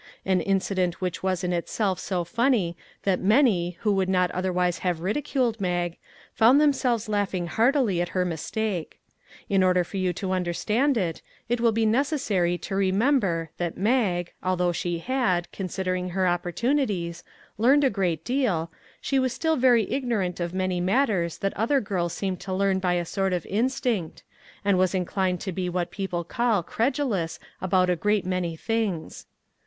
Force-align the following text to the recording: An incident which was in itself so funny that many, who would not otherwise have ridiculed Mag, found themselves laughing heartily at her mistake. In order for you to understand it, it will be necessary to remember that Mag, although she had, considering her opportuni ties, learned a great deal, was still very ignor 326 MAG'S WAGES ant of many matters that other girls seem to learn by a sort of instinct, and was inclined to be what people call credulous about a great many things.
An 0.25 0.41
incident 0.41 0.99
which 0.99 1.21
was 1.21 1.43
in 1.43 1.53
itself 1.53 1.99
so 1.99 2.23
funny 2.23 2.75
that 3.03 3.19
many, 3.19 3.77
who 3.81 3.93
would 3.93 4.09
not 4.09 4.31
otherwise 4.31 4.79
have 4.79 5.01
ridiculed 5.01 5.61
Mag, 5.61 5.99
found 6.33 6.59
themselves 6.59 7.07
laughing 7.07 7.45
heartily 7.45 8.01
at 8.01 8.09
her 8.17 8.25
mistake. 8.25 8.99
In 9.47 9.61
order 9.61 9.83
for 9.83 9.97
you 9.97 10.11
to 10.13 10.31
understand 10.31 10.97
it, 10.97 11.21
it 11.49 11.61
will 11.61 11.71
be 11.71 11.85
necessary 11.85 12.57
to 12.57 12.75
remember 12.75 13.51
that 13.57 13.77
Mag, 13.77 14.33
although 14.41 14.71
she 14.71 14.97
had, 14.97 15.51
considering 15.51 16.09
her 16.09 16.23
opportuni 16.25 16.87
ties, 16.87 17.23
learned 17.59 17.83
a 17.83 17.91
great 17.91 18.25
deal, 18.25 18.71
was 19.13 19.31
still 19.31 19.55
very 19.55 19.83
ignor 19.85 20.17
326 20.17 20.19
MAG'S 20.19 20.23
WAGES 20.23 20.25
ant 20.25 20.39
of 20.51 20.57
many 20.57 20.81
matters 20.81 21.37
that 21.37 21.53
other 21.55 21.79
girls 21.79 22.13
seem 22.13 22.35
to 22.37 22.51
learn 22.51 22.79
by 22.79 22.93
a 22.93 23.05
sort 23.05 23.33
of 23.33 23.45
instinct, 23.45 24.23
and 24.65 24.79
was 24.79 24.95
inclined 24.95 25.39
to 25.41 25.51
be 25.51 25.69
what 25.69 25.91
people 25.91 26.23
call 26.23 26.63
credulous 26.63 27.37
about 27.61 27.91
a 27.91 27.95
great 27.95 28.25
many 28.25 28.55
things. 28.55 29.27